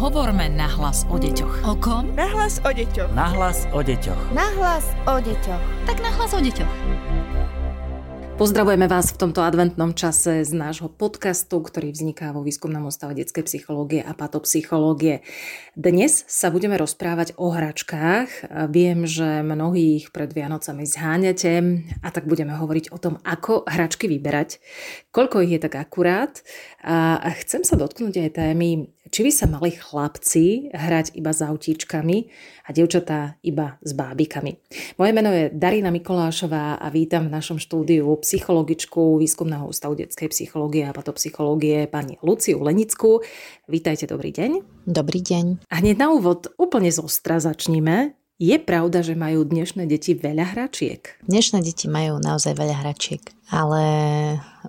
Hovorme 0.00 0.48
nahlas 0.48 1.04
o 1.12 1.20
deťoch. 1.20 1.60
O 1.68 1.76
kom? 1.76 2.16
Nahlas 2.16 2.56
o 2.64 2.72
deťoch. 2.72 3.12
Nahlas 3.12 3.68
o 3.68 3.84
deťoch. 3.84 4.32
Nahlas 4.32 4.88
o 5.04 5.20
deťoch. 5.20 5.64
Tak 5.84 6.00
nahlas 6.00 6.32
o 6.32 6.40
deťoch. 6.40 6.72
Pozdravujeme 8.40 8.88
vás 8.88 9.12
v 9.12 9.20
tomto 9.20 9.44
adventnom 9.44 9.92
čase 9.92 10.40
z 10.48 10.56
nášho 10.56 10.88
podcastu, 10.88 11.60
ktorý 11.60 11.92
vzniká 11.92 12.32
vo 12.32 12.40
Výskumnom 12.40 12.88
ústave 12.88 13.12
detskej 13.12 13.44
psychológie 13.44 14.00
a 14.00 14.16
patopsychológie. 14.16 15.20
Dnes 15.76 16.24
sa 16.24 16.48
budeme 16.48 16.80
rozprávať 16.80 17.36
o 17.36 17.52
hračkách. 17.52 18.48
Viem, 18.72 19.04
že 19.04 19.44
mnohí 19.44 20.00
ich 20.00 20.16
pred 20.16 20.32
Vianocami 20.32 20.88
zháňate 20.88 21.84
a 22.00 22.08
tak 22.08 22.24
budeme 22.24 22.56
hovoriť 22.56 22.88
o 22.88 22.96
tom, 22.96 23.20
ako 23.20 23.68
hračky 23.68 24.08
vyberať, 24.08 24.64
koľko 25.12 25.44
ich 25.44 25.52
je 25.52 25.60
tak 25.60 25.76
akurát. 25.76 26.40
A 26.80 27.28
chcem 27.44 27.68
sa 27.68 27.76
dotknúť 27.76 28.24
aj 28.24 28.40
témy 28.40 28.88
či 29.10 29.26
by 29.26 29.32
sa 29.34 29.46
mali 29.50 29.74
chlapci 29.74 30.70
hrať 30.70 31.18
iba 31.18 31.34
s 31.34 31.42
autíčkami 31.42 32.16
a 32.66 32.70
dievčatá 32.70 33.36
iba 33.42 33.76
s 33.82 33.90
bábikami? 33.90 34.62
Moje 34.96 35.12
meno 35.12 35.34
je 35.34 35.50
Darina 35.50 35.90
Mikolášová 35.90 36.78
a 36.78 36.86
vítam 36.94 37.26
v 37.26 37.34
našom 37.34 37.58
štúdiu 37.58 38.06
psychologičku 38.22 39.18
Výskumného 39.18 39.66
ústavu 39.66 39.98
detskej 39.98 40.30
psychológie 40.30 40.86
a 40.86 40.94
patopsychológie 40.94 41.90
pani 41.90 42.22
Luciu 42.22 42.62
Lenickú. 42.62 43.18
Vítajte, 43.66 44.06
dobrý 44.06 44.30
deň. 44.30 44.50
Dobrý 44.86 45.20
deň. 45.20 45.66
A 45.66 45.82
hneď 45.82 45.98
na 45.98 46.14
úvod 46.14 46.54
úplne 46.54 46.94
z 46.94 47.02
ostra 47.02 47.42
začníme. 47.42 48.14
Je 48.40 48.56
pravda, 48.56 49.04
že 49.04 49.18
majú 49.18 49.44
dnešné 49.44 49.84
deti 49.84 50.16
veľa 50.16 50.56
hračiek? 50.56 51.20
Dnešné 51.28 51.60
deti 51.60 51.92
majú 51.92 52.16
naozaj 52.16 52.56
veľa 52.56 52.80
hračiek, 52.80 53.20
ale 53.52 53.84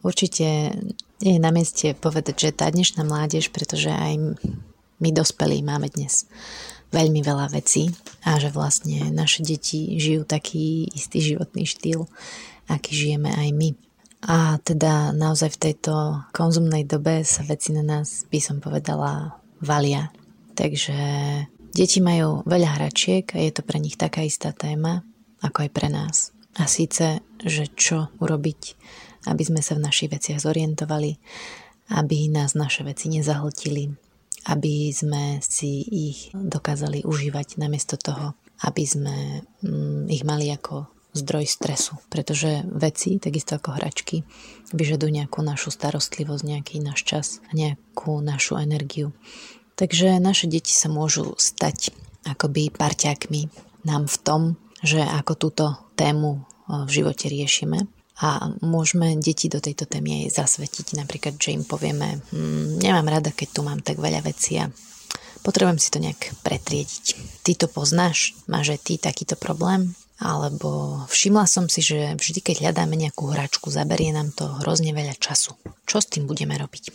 určite 0.03 0.75
je 1.21 1.37
na 1.37 1.53
mieste 1.53 1.93
povedať, 1.93 2.49
že 2.49 2.57
tá 2.57 2.67
dnešná 2.73 3.05
mládež, 3.05 3.53
pretože 3.53 3.93
aj 3.93 4.37
my 5.01 5.09
dospelí 5.13 5.61
máme 5.61 5.89
dnes 5.93 6.25
veľmi 6.91 7.23
veľa 7.23 7.55
vecí 7.55 7.87
a 8.27 8.35
že 8.37 8.51
vlastne 8.51 9.09
naše 9.15 9.41
deti 9.47 9.95
žijú 9.95 10.27
taký 10.27 10.91
istý 10.91 11.23
životný 11.23 11.63
štýl, 11.63 12.05
aký 12.67 12.91
žijeme 12.91 13.31
aj 13.31 13.49
my. 13.55 13.69
A 14.21 14.61
teda 14.61 15.15
naozaj 15.15 15.57
v 15.57 15.61
tejto 15.71 15.93
konzumnej 16.29 16.85
dobe 16.85 17.25
sa 17.25 17.41
veci 17.41 17.73
na 17.73 17.81
nás, 17.81 18.29
by 18.29 18.37
som 18.37 18.61
povedala, 18.61 19.39
valia. 19.63 20.13
Takže 20.53 20.97
deti 21.73 22.03
majú 22.03 22.45
veľa 22.45 22.77
hračiek 22.77 23.25
a 23.33 23.41
je 23.41 23.51
to 23.55 23.65
pre 23.65 23.81
nich 23.81 23.97
taká 23.97 24.21
istá 24.21 24.53
téma, 24.53 25.01
ako 25.41 25.65
aj 25.65 25.71
pre 25.73 25.89
nás. 25.89 26.35
A 26.59 26.67
síce, 26.67 27.23
že 27.41 27.65
čo 27.73 28.11
urobiť 28.19 28.61
aby 29.27 29.43
sme 29.45 29.61
sa 29.61 29.77
v 29.77 29.85
našich 29.85 30.09
veciach 30.09 30.41
zorientovali, 30.41 31.17
aby 31.91 32.31
nás 32.31 32.55
naše 32.55 32.87
veci 32.87 33.11
nezahltili, 33.11 33.91
aby 34.49 34.89
sme 34.89 35.37
si 35.43 35.85
ich 35.85 36.19
dokázali 36.33 37.05
užívať 37.05 37.61
namiesto 37.61 37.99
toho, 37.99 38.33
aby 38.65 38.83
sme 38.85 39.45
mm, 39.61 40.09
ich 40.09 40.23
mali 40.25 40.49
ako 40.49 40.89
zdroj 41.11 41.43
stresu, 41.43 41.99
pretože 42.07 42.63
veci, 42.71 43.19
takisto 43.19 43.59
ako 43.59 43.75
hračky, 43.75 44.23
vyžadujú 44.71 45.11
nejakú 45.11 45.43
našu 45.43 45.67
starostlivosť, 45.69 46.43
nejaký 46.47 46.79
náš 46.79 47.03
čas 47.03 47.27
nejakú 47.51 48.23
našu 48.23 48.55
energiu. 48.55 49.11
Takže 49.75 50.23
naše 50.23 50.47
deti 50.47 50.71
sa 50.71 50.87
môžu 50.87 51.35
stať 51.35 51.91
akoby 52.23 52.71
parťákmi 52.71 53.51
nám 53.83 54.07
v 54.07 54.17
tom, 54.23 54.41
že 54.81 55.01
ako 55.01 55.33
túto 55.35 55.65
tému 55.99 56.45
v 56.69 56.89
živote 56.89 57.27
riešime 57.27 57.89
a 58.21 58.53
môžeme 58.61 59.17
deti 59.17 59.49
do 59.49 59.57
tejto 59.57 59.89
témy 59.89 60.29
aj 60.29 60.45
zasvetiť. 60.45 60.93
Napríklad, 60.93 61.41
že 61.41 61.57
im 61.57 61.65
povieme, 61.65 62.21
hm, 62.29 62.77
nemám 62.77 63.09
rada, 63.09 63.33
keď 63.33 63.47
tu 63.49 63.61
mám 63.65 63.81
tak 63.81 63.97
veľa 63.97 64.21
vecí 64.21 64.61
a 64.61 64.69
potrebujem 65.41 65.81
si 65.81 65.89
to 65.89 65.97
nejak 65.97 66.37
pretriediť. 66.45 67.05
Ty 67.41 67.65
to 67.65 67.67
poznáš? 67.67 68.37
Máš 68.45 68.77
aj 68.77 68.79
ty 68.85 68.93
takýto 69.01 69.33
problém? 69.33 69.97
Alebo 70.21 71.01
všimla 71.09 71.49
som 71.49 71.65
si, 71.65 71.81
že 71.81 72.13
vždy, 72.13 72.45
keď 72.45 72.55
hľadáme 72.61 72.93
nejakú 72.93 73.33
hračku, 73.33 73.73
zaberie 73.73 74.13
nám 74.13 74.29
to 74.29 74.45
hrozne 74.61 74.93
veľa 74.93 75.17
času. 75.17 75.57
Čo 75.89 75.97
s 75.97 76.13
tým 76.13 76.29
budeme 76.29 76.53
robiť? 76.61 76.93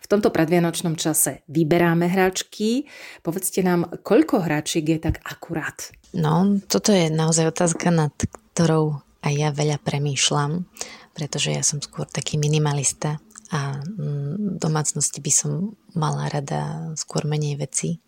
V 0.00 0.06
tomto 0.08 0.32
predvianočnom 0.32 0.96
čase 0.96 1.44
vyberáme 1.52 2.08
hračky. 2.08 2.88
Povedzte 3.20 3.60
nám, 3.60 3.92
koľko 4.00 4.40
hračiek 4.48 4.88
je 4.88 4.98
tak 5.04 5.20
akurát? 5.20 5.92
No, 6.16 6.64
toto 6.64 6.96
je 6.96 7.12
naozaj 7.12 7.52
otázka, 7.52 7.92
nad 7.92 8.16
ktorou 8.56 9.04
a 9.22 9.30
ja 9.30 9.54
veľa 9.54 9.78
premýšľam, 9.80 10.66
pretože 11.14 11.54
ja 11.54 11.62
som 11.62 11.78
skôr 11.78 12.10
taký 12.10 12.36
minimalista 12.36 13.22
a 13.52 13.78
v 13.84 14.00
mm, 14.00 14.58
domácnosti 14.58 15.20
by 15.20 15.32
som 15.32 15.76
mala 15.92 16.26
rada 16.32 16.92
skôr 16.96 17.28
menej 17.28 17.60
veci 17.60 18.00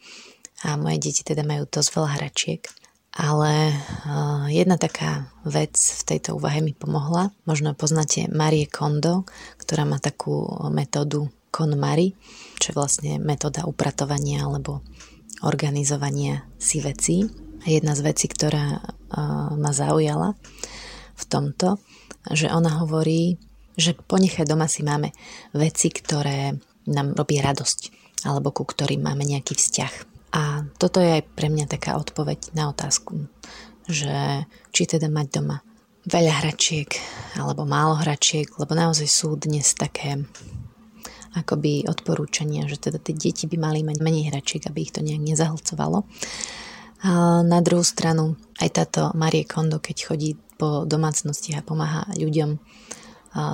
a 0.64 0.80
moje 0.80 0.98
deti 0.98 1.20
teda 1.20 1.44
majú 1.44 1.68
dosť 1.68 1.90
veľa 1.92 2.10
hračiek. 2.16 2.62
Ale 3.14 3.70
jedna 4.50 4.74
taká 4.74 5.30
vec 5.46 5.78
v 5.78 6.02
tejto 6.02 6.34
úvahe 6.34 6.58
mi 6.58 6.74
pomohla. 6.74 7.30
Možno 7.46 7.70
poznáte 7.78 8.26
Marie 8.26 8.66
Kondo, 8.66 9.22
ktorá 9.54 9.86
má 9.86 10.02
takú 10.02 10.50
metódu 10.74 11.30
KonMari, 11.54 12.18
čo 12.58 12.74
je 12.74 12.78
vlastne 12.78 13.12
metóda 13.22 13.70
upratovania 13.70 14.42
alebo 14.42 14.82
organizovania 15.46 16.42
si 16.58 16.82
vecí. 16.82 17.30
A 17.62 17.70
jedna 17.70 17.94
z 17.94 18.02
vecí, 18.02 18.26
ktorá 18.26 18.82
ma 19.54 19.70
zaujala, 19.70 20.34
v 21.14 21.24
tomto, 21.26 21.78
že 22.30 22.50
ona 22.50 22.82
hovorí, 22.82 23.38
že 23.74 23.94
ponechaj 23.94 24.46
doma 24.46 24.70
si 24.70 24.86
máme 24.86 25.10
veci, 25.54 25.90
ktoré 25.90 26.58
nám 26.90 27.16
robí 27.16 27.40
radosť 27.40 28.04
alebo 28.24 28.54
ku 28.54 28.64
ktorým 28.64 29.04
máme 29.04 29.24
nejaký 29.26 29.54
vzťah. 29.56 29.94
A 30.34 30.66
toto 30.80 30.98
je 30.98 31.22
aj 31.22 31.24
pre 31.36 31.46
mňa 31.46 31.70
taká 31.70 31.94
odpoveď 31.94 32.54
na 32.58 32.72
otázku, 32.72 33.30
že 33.86 34.46
či 34.74 34.82
teda 34.88 35.06
mať 35.06 35.26
doma 35.30 35.62
veľa 36.04 36.44
hračiek 36.44 36.90
alebo 37.38 37.64
málo 37.64 37.96
hračiek, 37.96 38.48
lebo 38.58 38.74
naozaj 38.74 39.08
sú 39.08 39.38
dnes 39.38 39.72
také 39.78 40.24
akoby 41.34 41.90
odporúčania, 41.90 42.70
že 42.70 42.78
teda 42.78 43.02
tie 43.02 43.14
deti 43.14 43.50
by 43.50 43.56
mali 43.58 43.80
mať 43.82 43.98
menej 43.98 44.30
hračiek, 44.30 44.62
aby 44.70 44.86
ich 44.86 44.94
to 44.94 45.02
nejak 45.02 45.22
nezahlcovalo. 45.22 46.06
A 47.04 47.42
na 47.44 47.60
druhú 47.60 47.84
stranu 47.84 48.38
aj 48.62 48.70
táto 48.70 49.12
Marie 49.12 49.44
Kondo, 49.44 49.82
keď 49.82 49.96
chodí 50.08 50.38
po 50.58 50.88
domácnosti 50.88 51.54
a 51.54 51.64
pomáha 51.64 52.06
ľuďom 52.14 52.56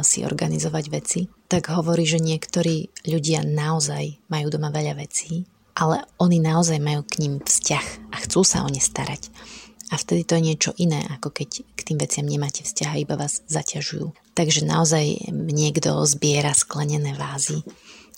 si 0.05 0.21
organizovať 0.21 0.85
veci, 0.93 1.21
tak 1.49 1.73
hovorí, 1.73 2.05
že 2.05 2.21
niektorí 2.21 2.93
ľudia 3.09 3.41
naozaj 3.43 4.21
majú 4.29 4.53
doma 4.53 4.69
veľa 4.69 5.01
vecí, 5.01 5.49
ale 5.73 6.05
oni 6.21 6.37
naozaj 6.37 6.77
majú 6.77 7.01
k 7.09 7.25
ním 7.25 7.35
vzťah 7.41 8.13
a 8.13 8.17
chcú 8.29 8.45
sa 8.45 8.61
o 8.63 8.69
ne 8.69 8.77
starať. 8.77 9.33
A 9.91 9.99
vtedy 9.99 10.23
to 10.23 10.39
je 10.39 10.47
niečo 10.53 10.71
iné, 10.79 11.03
ako 11.19 11.35
keď 11.35 11.67
k 11.75 11.81
tým 11.83 11.99
veciam 11.99 12.23
nemáte 12.29 12.63
vzťah 12.63 12.91
a 12.95 13.01
iba 13.01 13.19
vás 13.19 13.43
zaťažujú. 13.51 14.37
Takže 14.37 14.63
naozaj 14.63 15.33
niekto 15.33 16.05
zbiera 16.07 16.55
sklenené 16.55 17.17
vázy 17.19 17.65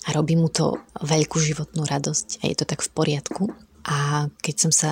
a 0.05 0.13
robí 0.13 0.35
mu 0.37 0.51
to 0.51 0.77
veľkú 1.01 1.39
životnú 1.41 1.87
radosť 1.87 2.43
a 2.43 2.51
je 2.51 2.55
to 2.59 2.67
tak 2.67 2.85
v 2.85 2.93
poriadku. 2.93 3.43
A 3.83 4.31
keď 4.39 4.55
som 4.55 4.71
sa 4.71 4.91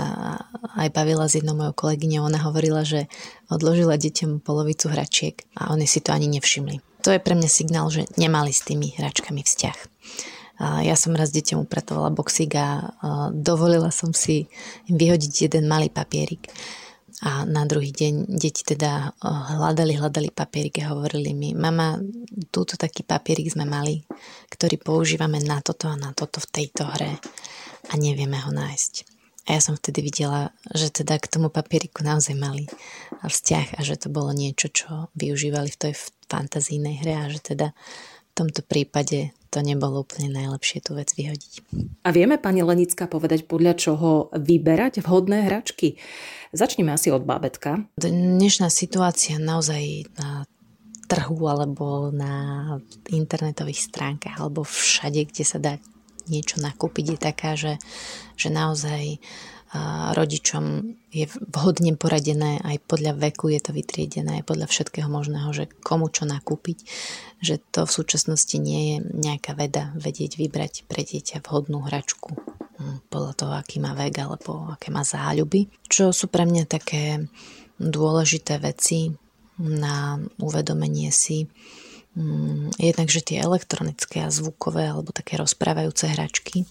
aj 0.76 0.92
bavila 0.92 1.24
s 1.24 1.40
jednou 1.40 1.56
mojou 1.56 1.72
kolegyňou, 1.72 2.28
ona 2.28 2.44
hovorila, 2.44 2.84
že 2.84 3.08
odložila 3.48 3.96
deťom 3.96 4.44
polovicu 4.44 4.92
hračiek 4.92 5.40
a 5.56 5.72
oni 5.72 5.88
si 5.88 6.04
to 6.04 6.12
ani 6.12 6.28
nevšimli. 6.28 6.84
To 7.08 7.16
je 7.16 7.24
pre 7.24 7.34
mňa 7.34 7.50
signál, 7.50 7.88
že 7.88 8.06
nemali 8.20 8.52
s 8.52 8.68
tými 8.68 8.92
hračkami 9.00 9.42
vzťah. 9.42 9.78
Ja 10.86 10.94
som 10.94 11.18
raz 11.18 11.34
deťom 11.34 11.66
upratovala 11.66 12.14
boxík 12.14 12.54
a 12.54 12.94
dovolila 13.34 13.90
som 13.90 14.14
si 14.14 14.46
im 14.86 15.00
vyhodiť 15.00 15.50
jeden 15.50 15.66
malý 15.72 15.90
papierik. 15.90 16.52
A 17.22 17.46
na 17.46 17.70
druhý 17.70 17.94
deň 17.94 18.34
deti 18.34 18.66
teda 18.66 19.14
hľadali, 19.22 19.94
hľadali 19.94 20.34
papierik 20.34 20.82
a 20.82 20.94
hovorili 20.94 21.38
mi, 21.38 21.54
mama, 21.54 22.02
túto 22.50 22.78
taký 22.78 23.06
papierik 23.06 23.50
sme 23.50 23.62
mali, 23.66 24.02
ktorý 24.50 24.82
používame 24.82 25.38
na 25.38 25.62
toto 25.62 25.86
a 25.86 25.98
na 25.98 26.18
toto 26.18 26.42
v 26.42 26.50
tejto 26.50 26.86
hre 26.90 27.22
a 27.90 27.94
nevieme 27.98 28.38
ho 28.38 28.52
nájsť. 28.54 28.94
A 29.50 29.58
ja 29.58 29.62
som 29.62 29.74
vtedy 29.74 30.06
videla, 30.06 30.54
že 30.70 30.94
teda 30.94 31.18
k 31.18 31.26
tomu 31.26 31.50
papieriku 31.50 32.06
naozaj 32.06 32.38
mali 32.38 32.70
vzťah 33.26 33.78
a 33.78 33.80
že 33.82 33.98
to 33.98 34.14
bolo 34.14 34.30
niečo, 34.38 34.70
čo 34.70 35.10
využívali 35.18 35.74
v 35.74 35.80
tej 35.82 35.94
fantazijnej 36.30 37.02
hre 37.02 37.14
a 37.18 37.26
že 37.34 37.42
teda 37.42 37.68
v 38.32 38.34
tomto 38.38 38.62
prípade 38.62 39.34
to 39.52 39.60
nebolo 39.60 40.08
úplne 40.08 40.32
najlepšie 40.32 40.80
tú 40.80 40.96
vec 40.96 41.12
vyhodiť. 41.12 41.54
A 42.08 42.16
vieme, 42.16 42.40
pani 42.40 42.64
Lenická, 42.64 43.12
povedať 43.12 43.44
podľa 43.44 43.76
čoho 43.76 44.32
vyberať 44.32 45.04
vhodné 45.04 45.52
hračky? 45.52 46.00
Začneme 46.56 46.96
asi 46.96 47.12
od 47.12 47.28
bábetka. 47.28 47.84
Dnešná 48.00 48.72
situácia 48.72 49.36
naozaj 49.36 50.08
na 50.16 50.48
trhu 51.12 51.44
alebo 51.52 52.08
na 52.16 52.80
internetových 53.12 53.92
stránkach 53.92 54.40
alebo 54.40 54.64
všade, 54.64 55.28
kde 55.28 55.44
sa 55.44 55.60
dá 55.60 55.76
niečo 56.30 56.62
nakúpiť, 56.62 57.06
je 57.16 57.18
taká, 57.18 57.58
že, 57.58 57.80
že 58.38 58.52
naozaj 58.52 59.22
rodičom 60.12 60.96
je 61.16 61.32
vhodne 61.48 61.96
poradené, 61.96 62.60
aj 62.60 62.84
podľa 62.92 63.16
veku 63.16 63.56
je 63.56 63.64
to 63.64 63.72
vytriedené, 63.72 64.44
aj 64.44 64.52
podľa 64.52 64.68
všetkého 64.68 65.08
možného, 65.08 65.48
že 65.56 65.72
komu 65.80 66.12
čo 66.12 66.28
nakúpiť, 66.28 66.84
že 67.40 67.56
to 67.72 67.88
v 67.88 67.96
súčasnosti 67.96 68.56
nie 68.60 68.82
je 68.84 68.98
nejaká 69.16 69.56
veda 69.56 69.96
vedieť 69.96 70.36
vybrať 70.36 70.74
pre 70.92 71.08
dieťa 71.08 71.40
vhodnú 71.48 71.88
hračku 71.88 72.36
hm, 72.36 73.08
podľa 73.08 73.34
toho, 73.40 73.54
aký 73.56 73.80
má 73.80 73.96
vek 73.96 74.16
alebo 74.20 74.76
aké 74.76 74.92
má 74.92 75.08
záľuby. 75.08 75.72
Čo 75.88 76.12
sú 76.12 76.28
pre 76.28 76.44
mňa 76.44 76.68
také 76.68 77.32
dôležité 77.80 78.60
veci 78.60 79.16
na 79.56 80.20
uvedomenie 80.44 81.16
si 81.16 81.48
hm, 82.16 82.76
jednak, 82.80 83.08
že 83.08 83.22
tie 83.22 83.44
elektronické 83.44 84.26
a 84.26 84.34
zvukové 84.34 84.90
alebo 84.90 85.16
také 85.16 85.38
rozprávajúce 85.38 86.12
hračky, 86.12 86.68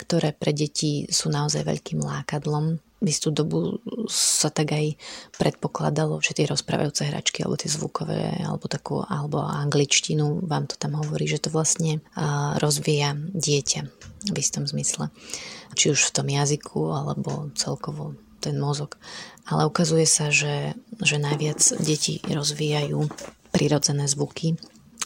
ktoré 0.00 0.34
pre 0.34 0.50
deti 0.50 1.06
sú 1.10 1.30
naozaj 1.30 1.62
veľkým 1.62 2.02
lákadlom, 2.02 2.82
v 3.02 3.10
istú 3.10 3.34
dobu 3.34 3.82
sa 4.06 4.46
tak 4.46 4.78
aj 4.78 4.94
predpokladalo, 5.34 6.22
že 6.22 6.38
tie 6.38 6.46
rozprávajúce 6.46 7.10
hračky 7.10 7.42
alebo 7.42 7.58
tie 7.58 7.66
zvukové 7.66 8.38
alebo 8.46 8.70
takú 8.70 9.02
alebo 9.02 9.42
angličtinu 9.42 10.46
vám 10.46 10.70
to 10.70 10.78
tam 10.78 10.94
hovorí, 10.94 11.26
že 11.26 11.42
to 11.42 11.50
vlastne 11.50 11.98
rozvíja 12.62 13.18
dieťa 13.34 13.80
v 14.30 14.36
istom 14.38 14.70
zmysle. 14.70 15.10
Či 15.74 15.98
už 15.98 16.00
v 16.08 16.14
tom 16.14 16.30
jazyku 16.30 16.94
alebo 16.94 17.50
celkovo 17.58 18.14
ten 18.38 18.54
mozog. 18.54 19.02
Ale 19.50 19.66
ukazuje 19.66 20.06
sa, 20.06 20.30
že, 20.30 20.78
že 21.02 21.18
najviac 21.18 21.58
deti 21.82 22.22
rozvíjajú 22.22 23.10
prirodzené 23.50 24.06
zvuky 24.06 24.54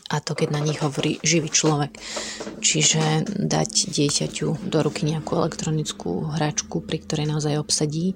a 0.06 0.22
to 0.22 0.38
keď 0.38 0.54
na 0.54 0.62
nich 0.62 0.78
hovorí 0.78 1.18
živý 1.26 1.50
človek. 1.50 1.98
Čiže 2.62 3.26
dať 3.26 3.90
dieťaťu 3.90 4.70
do 4.70 4.78
ruky 4.82 5.02
nejakú 5.06 5.34
elektronickú 5.34 6.30
hračku, 6.34 6.82
pri 6.82 7.02
ktorej 7.02 7.26
naozaj 7.26 7.58
obsadí, 7.58 8.14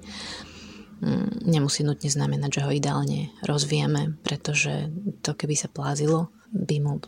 mm, 1.03 1.47
nemusí 1.47 1.83
nutne 1.83 2.07
znamenať, 2.07 2.61
že 2.61 2.63
ho 2.63 2.71
ideálne 2.71 3.35
rozvíjame, 3.43 4.15
pretože 4.23 4.91
to 5.19 5.35
keby 5.35 5.55
sa 5.59 5.67
plázilo, 5.67 6.31
by 6.51 6.83
mu 6.83 6.99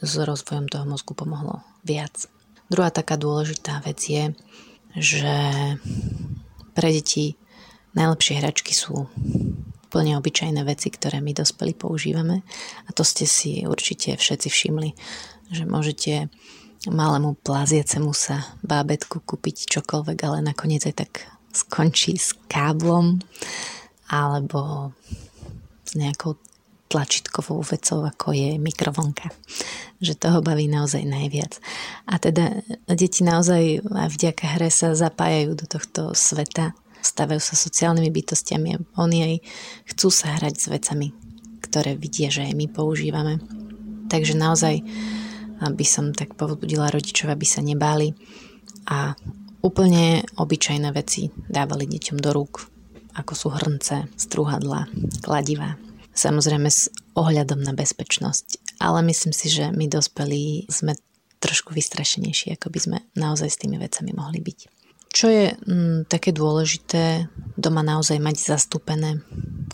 s 0.00 0.14
rozvojom 0.16 0.68
toho 0.68 0.88
mozgu 0.88 1.12
pomohlo 1.12 1.60
viac. 1.84 2.28
Druhá 2.68 2.92
taká 2.92 3.16
dôležitá 3.16 3.80
vec 3.84 4.00
je, 4.00 4.32
že 4.96 5.36
pre 6.72 6.88
deti 6.92 7.36
najlepšie 7.96 8.40
hračky 8.40 8.72
sú 8.76 9.08
úplne 9.88 10.20
obyčajné 10.20 10.60
veci, 10.68 10.92
ktoré 10.92 11.24
my 11.24 11.32
dospelí 11.32 11.72
používame. 11.72 12.44
A 12.84 12.92
to 12.92 13.00
ste 13.08 13.24
si 13.24 13.64
určite 13.64 14.20
všetci 14.20 14.48
všimli, 14.52 14.92
že 15.48 15.64
môžete 15.64 16.28
malému 16.92 17.40
plaziacemu 17.40 18.12
sa 18.12 18.44
bábetku 18.60 19.24
kúpiť 19.24 19.64
čokoľvek, 19.66 20.18
ale 20.28 20.44
nakoniec 20.44 20.84
aj 20.84 21.08
tak 21.08 21.12
skončí 21.56 22.20
s 22.20 22.36
káblom 22.52 23.24
alebo 24.12 24.92
s 25.88 25.96
nejakou 25.96 26.36
tlačítkovou 26.88 27.60
vecou, 27.60 28.00
ako 28.04 28.32
je 28.32 28.56
mikrovlnka. 28.56 29.28
Že 30.00 30.12
toho 30.16 30.38
baví 30.40 30.68
naozaj 30.72 31.04
najviac. 31.04 31.60
A 32.08 32.16
teda 32.16 32.64
deti 32.88 33.20
naozaj 33.20 33.84
aj 33.84 34.08
vďaka 34.08 34.44
hre 34.56 34.72
sa 34.72 34.96
zapájajú 34.96 35.52
do 35.52 35.66
tohto 35.68 36.02
sveta 36.16 36.72
stavajú 37.02 37.40
sa 37.40 37.54
sociálnymi 37.54 38.10
bytostiami 38.10 38.68
a 38.74 38.82
oni 39.00 39.18
aj 39.22 39.34
chcú 39.94 40.08
sa 40.10 40.36
hrať 40.38 40.54
s 40.58 40.66
vecami, 40.70 41.14
ktoré 41.64 41.94
vidia, 41.98 42.30
že 42.30 42.46
aj 42.46 42.54
my 42.54 42.66
používame. 42.70 43.42
Takže 44.08 44.34
naozaj 44.38 44.82
by 45.58 45.86
som 45.86 46.14
tak 46.14 46.38
povzbudila 46.38 46.88
rodičov, 46.88 47.34
aby 47.34 47.44
sa 47.44 47.60
nebáli 47.60 48.14
a 48.88 49.18
úplne 49.60 50.22
obyčajné 50.38 50.88
veci 50.94 51.28
dávali 51.50 51.90
deťom 51.90 52.18
do 52.22 52.30
rúk, 52.30 52.70
ako 53.18 53.32
sú 53.34 53.48
hrnce, 53.50 54.06
strúhadla, 54.14 54.86
kladiva. 55.20 55.74
Samozrejme 56.14 56.70
s 56.70 56.88
ohľadom 57.18 57.62
na 57.62 57.74
bezpečnosť, 57.74 58.78
ale 58.78 59.02
myslím 59.10 59.34
si, 59.34 59.50
že 59.50 59.74
my 59.74 59.90
dospelí 59.90 60.70
sme 60.70 60.94
trošku 61.42 61.74
vystrašenejší, 61.74 62.54
ako 62.54 62.70
by 62.70 62.78
sme 62.78 62.98
naozaj 63.18 63.50
s 63.50 63.60
tými 63.60 63.78
vecami 63.78 64.14
mohli 64.14 64.38
byť. 64.42 64.58
Čo 65.08 65.26
je 65.32 65.56
mm, 65.56 66.06
také 66.06 66.36
dôležité 66.36 67.32
doma 67.56 67.80
naozaj 67.80 68.20
mať 68.20 68.36
zastúpené 68.54 69.24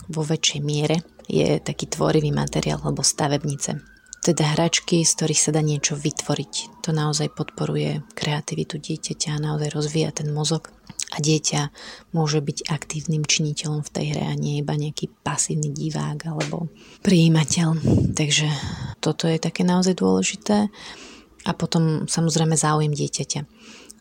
vo 0.07 0.23
väčšej 0.23 0.61
miere, 0.63 1.03
je 1.27 1.57
taký 1.59 1.89
tvorivý 1.89 2.31
materiál 2.31 2.79
alebo 2.81 3.01
stavebnice. 3.01 3.81
Teda 4.25 4.57
hračky, 4.57 5.05
z 5.05 5.11
ktorých 5.13 5.41
sa 5.41 5.53
dá 5.53 5.61
niečo 5.61 5.93
vytvoriť. 5.93 6.81
To 6.81 6.89
naozaj 6.89 7.29
podporuje 7.37 8.01
kreativitu 8.17 8.81
dieťaťa 8.81 9.37
naozaj 9.37 9.69
rozvíja 9.69 10.09
ten 10.09 10.33
mozog. 10.33 10.73
A 11.13 11.21
dieťa 11.21 11.69
môže 12.17 12.41
byť 12.41 12.65
aktívnym 12.65 13.21
činiteľom 13.21 13.85
v 13.85 13.93
tej 13.93 14.05
hre 14.17 14.25
a 14.25 14.33
nie 14.33 14.59
iba 14.59 14.73
nejaký 14.73 15.13
pasívny 15.21 15.69
divák 15.69 16.25
alebo 16.25 16.73
prijímateľ. 17.05 17.77
Takže 18.17 18.49
toto 18.97 19.29
je 19.29 19.37
také 19.37 19.61
naozaj 19.61 19.93
dôležité. 20.01 20.73
A 21.45 21.51
potom 21.53 22.09
samozrejme 22.09 22.57
záujem 22.57 22.89
dieťaťa 22.89 23.45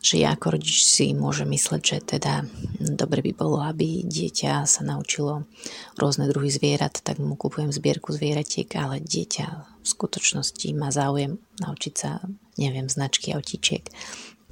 že 0.04 0.20
ja 0.20 0.36
ako 0.36 0.60
rodič 0.60 0.84
si 0.84 1.16
môžem 1.16 1.48
mysleť, 1.48 1.80
že 1.80 1.98
teda 2.20 2.44
dobre 2.76 3.24
by 3.24 3.32
bolo, 3.32 3.64
aby 3.64 4.04
dieťa 4.04 4.68
sa 4.68 4.84
naučilo 4.84 5.48
rôzne 5.96 6.28
druhy 6.28 6.52
zvierat, 6.52 7.00
tak 7.00 7.16
mu 7.16 7.40
kúpujem 7.40 7.72
zbierku 7.72 8.12
zvieratiek, 8.12 8.68
ale 8.76 9.00
dieťa 9.00 9.46
v 9.80 9.86
skutočnosti 9.88 10.68
má 10.76 10.92
záujem 10.92 11.40
naučiť 11.56 11.94
sa, 11.96 12.20
neviem, 12.60 12.92
značky 12.92 13.32
autíčiek. 13.32 13.88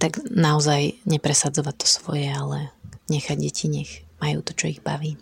Tak 0.00 0.24
naozaj 0.32 1.04
nepresadzovať 1.04 1.74
to 1.76 1.86
svoje, 1.86 2.32
ale 2.32 2.72
nechať 3.12 3.36
deti, 3.36 3.68
nech 3.68 3.92
majú 4.24 4.40
to, 4.40 4.56
čo 4.56 4.72
ich 4.72 4.80
baví. 4.80 5.20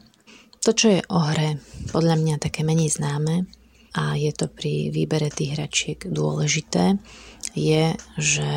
To, 0.63 0.71
čo 0.71 0.95
je 0.95 1.03
o 1.11 1.19
hre, 1.27 1.59
podľa 1.91 2.15
mňa 2.21 2.37
také 2.39 2.63
menej 2.63 2.95
známe 2.95 3.51
a 3.99 4.15
je 4.15 4.31
to 4.31 4.47
pri 4.47 4.95
výbere 4.95 5.27
tých 5.27 5.59
hračiek 5.59 5.99
dôležité, 6.07 7.03
je, 7.59 7.99
že 8.15 8.53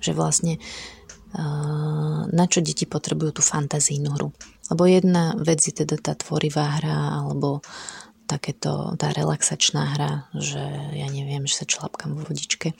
že 0.00 0.16
vlastne 0.16 0.58
na 2.26 2.44
čo 2.50 2.58
deti 2.58 2.90
potrebujú 2.90 3.38
tú 3.38 3.42
fantazijnú 3.46 4.18
hru. 4.18 4.34
Lebo 4.70 4.82
jedna 4.86 5.38
vec 5.38 5.62
je 5.62 5.70
teda 5.70 5.94
tá 6.02 6.18
tvorivá 6.18 6.82
hra 6.82 7.22
alebo 7.22 7.62
takéto, 8.26 8.94
tá 8.98 9.10
relaxačná 9.14 9.94
hra, 9.94 10.30
že 10.34 10.62
ja 10.94 11.06
neviem, 11.10 11.46
že 11.46 11.62
sa 11.62 11.66
člapkám 11.66 12.14
vo 12.14 12.22
vodičke. 12.26 12.74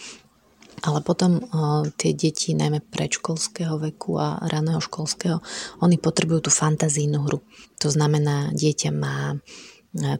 Ale 0.80 1.02
potom 1.02 1.42
uh, 1.42 1.84
tie 1.98 2.14
deti, 2.14 2.54
najmä 2.54 2.80
predškolského 2.80 3.76
veku 3.78 4.16
a 4.16 4.38
raného 4.46 4.78
školského, 4.78 5.42
oni 5.82 5.98
potrebujú 5.98 6.46
tú 6.46 6.50
fantazijnú 6.54 7.26
hru. 7.26 7.42
To 7.82 7.88
znamená, 7.90 8.54
dieťa 8.54 8.90
má 8.94 9.34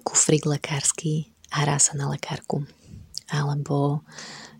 kufrik 0.02 0.50
lekársky 0.50 1.30
a 1.54 1.62
hrá 1.64 1.78
sa 1.78 1.94
na 1.94 2.10
lekárku. 2.10 2.66
Alebo 3.30 4.02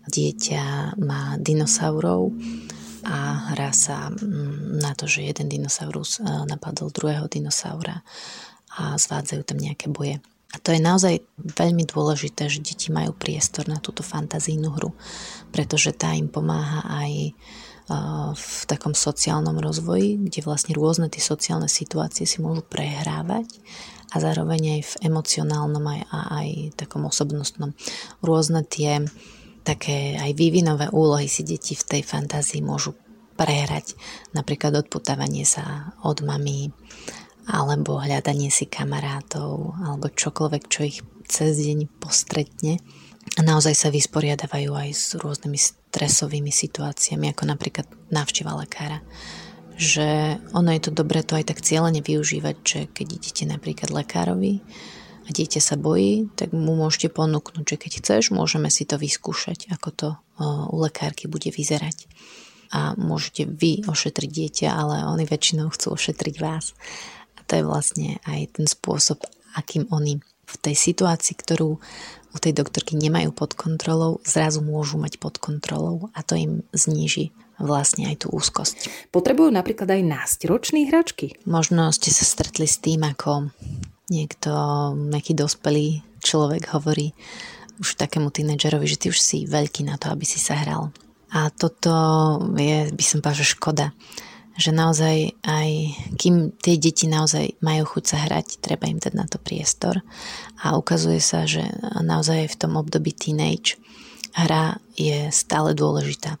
dieťa 0.07 0.97
má 1.01 1.37
dinosaurov 1.37 2.33
a 3.05 3.49
hrá 3.53 3.73
sa 3.73 4.13
mm, 4.13 4.77
na 4.81 4.93
to, 4.93 5.09
že 5.09 5.25
jeden 5.25 5.49
dinosaurus 5.49 6.21
e, 6.21 6.25
napadol 6.45 6.93
druhého 6.93 7.25
dinosaura 7.25 8.05
a 8.77 8.95
zvádzajú 8.97 9.41
tam 9.41 9.57
nejaké 9.57 9.89
boje. 9.89 10.21
A 10.51 10.59
to 10.59 10.75
je 10.75 10.83
naozaj 10.83 11.23
veľmi 11.39 11.87
dôležité, 11.87 12.51
že 12.51 12.59
deti 12.61 12.91
majú 12.91 13.15
priestor 13.15 13.71
na 13.71 13.79
túto 13.79 14.03
fantazijnú 14.03 14.75
hru, 14.75 14.91
pretože 15.49 15.95
tá 15.95 16.11
im 16.13 16.29
pomáha 16.29 16.85
aj 16.85 17.11
e, 17.11 17.31
v 18.37 18.49
takom 18.69 18.93
sociálnom 18.93 19.57
rozvoji, 19.57 20.21
kde 20.21 20.45
vlastne 20.45 20.77
rôzne 20.77 21.09
tie 21.09 21.23
sociálne 21.23 21.67
situácie 21.71 22.29
si 22.29 22.37
môžu 22.37 22.61
prehrávať 22.61 23.49
a 24.11 24.19
zároveň 24.19 24.77
aj 24.77 24.81
v 24.83 24.93
emocionálnom 25.07 25.83
aj, 25.87 26.01
aj 26.11 26.49
takom 26.77 27.07
osobnostnom. 27.07 27.73
Rôzne 28.21 28.61
tie 28.67 29.07
také 29.61 30.17
aj 30.17 30.31
vývinové 30.33 30.89
úlohy 30.89 31.29
si 31.29 31.45
deti 31.45 31.77
v 31.77 31.87
tej 31.87 32.01
fantázii 32.01 32.61
môžu 32.65 32.97
prehrať. 33.37 33.97
Napríklad 34.37 34.75
odputávanie 34.85 35.47
sa 35.47 35.95
od 36.05 36.21
mami, 36.21 36.69
alebo 37.49 37.97
hľadanie 37.97 38.53
si 38.53 38.69
kamarátov, 38.69 39.73
alebo 39.81 40.13
čokoľvek, 40.13 40.63
čo 40.69 40.81
ich 40.85 40.99
cez 41.25 41.57
deň 41.57 41.89
postretne. 41.97 42.77
A 43.37 43.41
naozaj 43.45 43.77
sa 43.77 43.89
vysporiadavajú 43.93 44.75
aj 44.75 44.89
s 44.91 45.07
rôznymi 45.15 45.57
stresovými 45.57 46.51
situáciami, 46.51 47.31
ako 47.31 47.43
napríklad 47.47 47.87
návšteva 48.09 48.57
lekára. 48.57 49.01
Že 49.77 50.37
ono 50.53 50.69
je 50.75 50.81
to 50.83 50.91
dobré 50.91 51.25
to 51.25 51.37
aj 51.39 51.49
tak 51.49 51.63
cieľene 51.63 52.03
využívať, 52.03 52.55
že 52.61 52.79
keď 52.91 53.07
idete 53.17 53.43
napríklad 53.49 53.89
lekárovi, 53.89 54.61
dieťa 55.31 55.61
sa 55.63 55.79
bojí, 55.79 56.27
tak 56.35 56.51
mu 56.51 56.75
môžete 56.75 57.09
ponúknuť, 57.09 57.63
že 57.63 57.77
keď 57.79 57.91
chceš, 58.03 58.23
môžeme 58.35 58.67
si 58.67 58.83
to 58.83 58.99
vyskúšať, 58.99 59.71
ako 59.71 59.89
to 59.95 60.07
u 60.69 60.75
lekárky 60.83 61.31
bude 61.31 61.47
vyzerať. 61.49 62.05
A 62.71 62.95
môžete 62.95 63.47
vy 63.47 63.83
ošetriť 63.83 64.29
dieťa, 64.31 64.67
ale 64.71 65.03
oni 65.07 65.27
väčšinou 65.27 65.71
chcú 65.75 65.95
ošetriť 65.95 66.35
vás. 66.39 66.71
A 67.35 67.43
to 67.43 67.59
je 67.59 67.63
vlastne 67.67 68.19
aj 68.23 68.59
ten 68.59 68.67
spôsob, 68.67 69.23
akým 69.55 69.87
oni 69.91 70.23
v 70.23 70.55
tej 70.59 70.75
situácii, 70.75 71.35
ktorú 71.35 71.79
u 72.31 72.37
tej 72.39 72.55
doktorky 72.55 72.95
nemajú 72.95 73.35
pod 73.35 73.55
kontrolou, 73.59 74.23
zrazu 74.23 74.63
môžu 74.63 74.95
mať 74.95 75.19
pod 75.19 75.35
kontrolou 75.35 76.07
a 76.15 76.23
to 76.23 76.39
im 76.39 76.63
zníži 76.71 77.35
vlastne 77.59 78.07
aj 78.07 78.23
tú 78.23 78.27
úzkosť. 78.31 78.87
Potrebujú 79.11 79.51
napríklad 79.51 79.91
aj 79.91 80.01
nástročné 80.07 80.87
hračky? 80.87 81.35
Možno 81.43 81.91
ste 81.91 82.09
sa 82.09 82.23
stretli 82.23 82.65
s 82.65 82.79
tým, 82.79 83.03
ako 83.03 83.51
niekto, 84.11 84.51
nejaký 84.93 85.33
dospelý 85.33 86.03
človek 86.19 86.75
hovorí 86.75 87.15
už 87.79 87.95
takému 87.97 88.29
tínedžerovi, 88.29 88.85
že 88.85 88.99
ty 88.99 89.07
už 89.09 89.17
si 89.17 89.47
veľký 89.47 89.87
na 89.87 89.95
to, 89.95 90.11
aby 90.11 90.27
si 90.27 90.37
sa 90.37 90.59
hral. 90.59 90.91
A 91.31 91.47
toto 91.49 91.89
je, 92.59 92.91
by 92.91 93.03
som 93.07 93.23
povedal, 93.23 93.41
že 93.41 93.55
škoda 93.55 93.87
že 94.59 94.75
naozaj 94.75 95.41
aj 95.47 95.69
kým 96.19 96.51
tie 96.59 96.75
deti 96.75 97.07
naozaj 97.07 97.57
majú 97.63 97.97
chuť 97.97 98.03
sa 98.03 98.17
hrať, 98.27 98.59
treba 98.59 98.85
im 98.85 98.99
dať 98.99 99.13
na 99.15 99.25
to 99.25 99.39
priestor 99.39 100.03
a 100.59 100.75
ukazuje 100.75 101.23
sa, 101.23 101.47
že 101.47 101.63
naozaj 102.03 102.51
v 102.51 102.59
tom 102.59 102.75
období 102.75 103.15
teenage 103.15 103.79
hra 104.35 104.79
je 104.93 105.31
stále 105.31 105.71
dôležitá. 105.71 106.35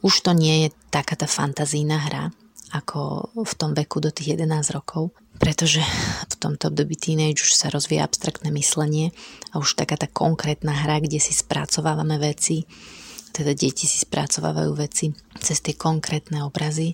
Už 0.00 0.24
to 0.24 0.32
nie 0.32 0.66
je 0.66 0.68
taká 0.88 1.18
tá 1.18 1.26
fantazína 1.26 2.00
hra, 2.00 2.24
ako 2.70 3.30
v 3.34 3.54
tom 3.58 3.74
veku 3.74 3.98
do 3.98 4.14
tých 4.14 4.38
11 4.38 4.72
rokov, 4.72 5.10
pretože 5.40 5.80
v 6.28 6.34
tomto 6.36 6.68
období 6.68 7.00
teenage 7.00 7.48
už 7.48 7.56
sa 7.56 7.72
rozvíja 7.72 8.04
abstraktné 8.04 8.52
myslenie 8.52 9.16
a 9.56 9.58
už 9.58 9.72
taká 9.72 9.96
tá 9.96 10.04
konkrétna 10.04 10.76
hra, 10.76 11.00
kde 11.00 11.16
si 11.16 11.32
spracovávame 11.32 12.20
veci, 12.20 12.68
teda 13.32 13.56
deti 13.56 13.88
si 13.88 13.96
spracovávajú 14.04 14.72
veci 14.76 15.16
cez 15.40 15.64
tie 15.64 15.72
konkrétne 15.72 16.44
obrazy, 16.44 16.92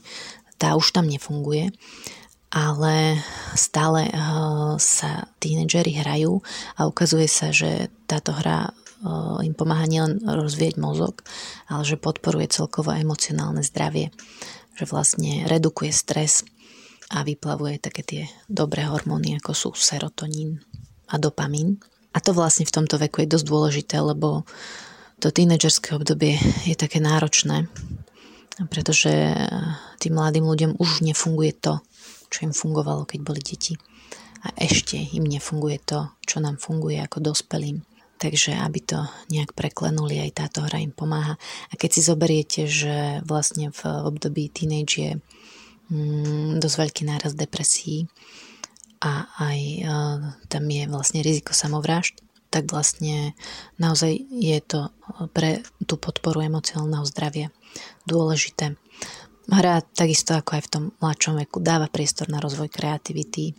tá 0.62 0.78
už 0.78 0.94
tam 0.94 1.10
nefunguje, 1.10 1.74
ale 2.54 3.18
stále 3.58 4.08
uh, 4.08 4.78
sa 4.78 5.26
tínedžeri 5.42 5.98
hrajú 5.98 6.40
a 6.78 6.86
ukazuje 6.86 7.26
sa, 7.26 7.50
že 7.50 7.90
táto 8.06 8.30
hra 8.30 8.70
uh, 8.70 9.42
im 9.42 9.52
pomáha 9.58 9.90
nielen 9.90 10.22
rozvieť 10.22 10.78
mozog, 10.78 11.26
ale 11.66 11.82
že 11.82 11.98
podporuje 11.98 12.46
celkovo 12.48 12.94
emocionálne 12.94 13.66
zdravie, 13.66 14.14
že 14.78 14.84
vlastne 14.86 15.50
redukuje 15.50 15.90
stres 15.90 16.46
a 17.12 17.22
vyplavuje 17.22 17.78
také 17.78 18.02
tie 18.02 18.22
dobré 18.50 18.86
hormóny, 18.86 19.38
ako 19.38 19.52
sú 19.54 19.70
serotonín 19.76 20.62
a 21.06 21.20
dopamín. 21.20 21.78
A 22.10 22.18
to 22.18 22.32
vlastne 22.32 22.66
v 22.66 22.74
tomto 22.74 22.96
veku 22.98 23.22
je 23.22 23.32
dosť 23.34 23.46
dôležité, 23.46 23.96
lebo 24.00 24.42
to 25.20 25.30
tínedžerské 25.30 25.94
obdobie 25.96 26.36
je 26.66 26.74
také 26.74 26.98
náročné 26.98 27.68
pretože 28.64 29.12
tým 30.00 30.16
mladým 30.16 30.48
ľuďom 30.48 30.80
už 30.80 31.04
nefunguje 31.04 31.52
to, 31.60 31.84
čo 32.32 32.48
im 32.48 32.56
fungovalo, 32.56 33.04
keď 33.04 33.20
boli 33.20 33.40
deti. 33.44 33.76
A 34.46 34.48
ešte 34.56 34.96
im 34.96 35.28
nefunguje 35.28 35.76
to, 35.84 36.08
čo 36.24 36.40
nám 36.40 36.56
funguje 36.56 36.96
ako 37.04 37.20
dospelým. 37.20 37.84
Takže 38.16 38.56
aby 38.56 38.80
to 38.80 39.04
nejak 39.28 39.52
preklenuli, 39.52 40.16
aj 40.24 40.40
táto 40.40 40.64
hra 40.64 40.80
im 40.80 40.88
pomáha. 40.88 41.36
A 41.68 41.72
keď 41.76 41.90
si 41.92 42.00
zoberiete, 42.00 42.64
že 42.64 43.20
vlastne 43.28 43.68
v 43.68 43.80
období 43.84 44.48
teenage 44.48 44.96
je 44.96 45.10
mm, 45.90 46.62
dosť 46.62 46.76
veľký 46.76 47.02
náraz 47.06 47.32
depresí 47.36 48.06
a 49.02 49.28
aj 49.38 49.60
uh, 49.84 50.18
tam 50.48 50.64
je 50.66 50.84
vlastne 50.88 51.20
riziko 51.20 51.52
samovrážd, 51.52 52.20
tak 52.48 52.72
vlastne 52.72 53.36
naozaj 53.76 54.16
je 54.32 54.58
to 54.64 54.88
pre 55.36 55.60
tú 55.84 56.00
podporu 56.00 56.40
emocionálneho 56.40 57.04
zdravia 57.04 57.52
dôležité. 58.08 58.78
Hra 59.46 59.84
takisto 59.94 60.34
ako 60.34 60.58
aj 60.58 60.62
v 60.66 60.72
tom 60.72 60.84
mladšom 60.98 61.38
veku 61.38 61.62
dáva 61.62 61.86
priestor 61.86 62.26
na 62.26 62.42
rozvoj 62.42 62.66
kreativity, 62.66 63.54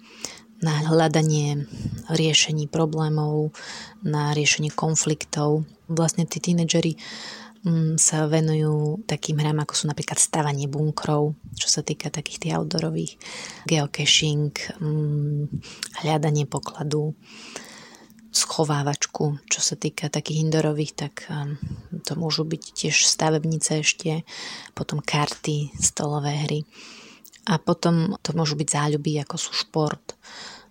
na 0.59 0.83
hľadanie 0.83 1.69
riešení 2.09 2.65
problémov, 2.67 3.53
na 4.01 4.33
riešenie 4.33 4.73
konfliktov. 4.73 5.63
Vlastne 5.87 6.25
tí 6.25 6.41
tínedžeri 6.41 6.97
sa 7.99 8.27
venujú 8.31 9.03
takým 9.03 9.43
hrám, 9.43 9.63
ako 9.63 9.73
sú 9.75 9.83
napríklad 9.91 10.15
stavanie 10.19 10.71
bunkrov, 10.71 11.35
čo 11.57 11.67
sa 11.67 11.83
týka 11.83 12.07
takých 12.07 12.39
tých 12.47 12.53
outdoorových, 12.55 13.13
geocaching, 13.67 14.55
mm, 14.79 15.41
hľadanie 16.03 16.47
pokladu, 16.47 17.11
schovávačku. 18.31 19.41
Čo 19.49 19.61
sa 19.63 19.75
týka 19.75 20.13
takých 20.13 20.45
indorových, 20.45 20.93
tak 20.93 21.13
um, 21.27 21.57
to 22.05 22.13
môžu 22.13 22.45
byť 22.45 22.63
tiež 22.77 23.09
stavebnice 23.09 23.81
ešte, 23.81 24.21
potom 24.77 25.01
karty, 25.01 25.73
stolové 25.81 26.37
hry. 26.45 26.59
A 27.47 27.57
potom 27.57 28.19
to 28.21 28.35
môžu 28.35 28.59
byť 28.59 28.67
záľuby, 28.67 29.23
ako 29.23 29.35
sú 29.39 29.51
šport, 29.55 30.13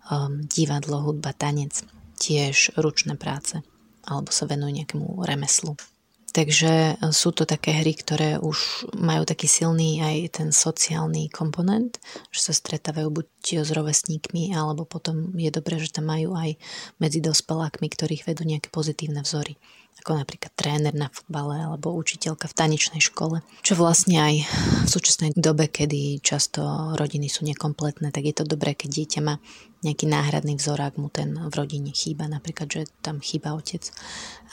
um, 0.09 0.45
divadlo, 0.45 1.01
hudba, 1.03 1.33
tanec, 1.33 1.83
tiež 2.21 2.77
ručné 2.77 3.17
práce, 3.17 3.59
alebo 4.05 4.29
sa 4.31 4.45
venujú 4.45 4.71
nejakému 4.71 5.05
remeslu. 5.25 5.75
Takže 6.35 6.99
e, 6.99 7.11
sú 7.15 7.31
to 7.31 7.47
také 7.47 7.71
hry, 7.71 7.95
ktoré 7.95 8.37
už 8.37 8.89
majú 8.93 9.23
taký 9.23 9.47
silný 9.47 10.03
aj 10.03 10.43
ten 10.43 10.49
sociálny 10.51 11.31
komponent, 11.31 11.97
že 12.29 12.51
sa 12.51 12.53
stretávajú 12.53 13.09
buď 13.09 13.27
s 13.63 13.69
rovesníkmi, 13.71 14.51
alebo 14.51 14.83
potom 14.83 15.31
je 15.39 15.47
dobré, 15.47 15.79
že 15.79 15.95
tam 15.95 16.11
majú 16.11 16.35
aj 16.35 16.59
medzi 16.99 17.23
dospelákmi, 17.23 17.87
ktorých 17.87 18.27
vedú 18.27 18.43
nejaké 18.43 18.67
pozitívne 18.67 19.23
vzory 19.23 19.55
ako 19.97 20.13
napríklad 20.13 20.53
tréner 20.53 20.93
na 20.93 21.09
futbale 21.09 21.57
alebo 21.57 21.89
učiteľka 21.97 22.45
v 22.47 22.57
tanečnej 22.57 23.01
škole. 23.01 23.41
Čo 23.65 23.81
vlastne 23.81 24.21
aj 24.21 24.35
v 24.85 24.89
súčasnej 24.89 25.33
dobe, 25.33 25.67
kedy 25.67 26.21
často 26.21 26.93
rodiny 26.93 27.27
sú 27.27 27.43
nekompletné, 27.49 28.13
tak 28.13 28.29
je 28.29 28.35
to 28.37 28.45
dobré, 28.45 28.77
keď 28.77 28.89
dieťa 28.93 29.21
má 29.25 29.41
nejaký 29.81 30.05
náhradný 30.05 30.57
vzor, 30.57 30.79
ak 30.81 31.01
mu 31.01 31.09
ten 31.09 31.33
v 31.33 31.53
rodine 31.53 31.91
chýba, 31.93 32.29
napríklad, 32.29 32.69
že 32.69 32.81
tam 33.01 33.21
chýba 33.21 33.57
otec 33.57 33.89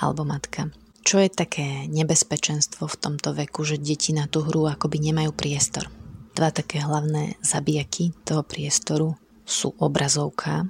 alebo 0.01 0.25
matka. 0.25 0.73
Čo 1.05 1.21
je 1.21 1.29
také 1.29 1.85
nebezpečenstvo 1.93 2.89
v 2.89 2.97
tomto 2.97 3.37
veku, 3.37 3.61
že 3.61 3.77
deti 3.77 4.17
na 4.17 4.25
tú 4.25 4.41
hru 4.41 4.65
akoby 4.65 5.13
nemajú 5.13 5.37
priestor? 5.37 5.93
Dva 6.33 6.49
také 6.49 6.81
hlavné 6.81 7.37
zabijaky 7.45 8.17
toho 8.25 8.41
priestoru 8.41 9.13
sú 9.45 9.77
obrazovka 9.77 10.65